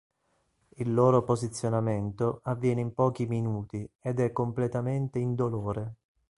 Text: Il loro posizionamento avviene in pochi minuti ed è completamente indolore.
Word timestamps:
Il 0.77 0.91
loro 0.95 1.23
posizionamento 1.23 2.39
avviene 2.45 2.81
in 2.81 2.91
pochi 2.91 3.27
minuti 3.27 3.87
ed 3.99 4.19
è 4.19 4.31
completamente 4.31 5.19
indolore. 5.19 5.93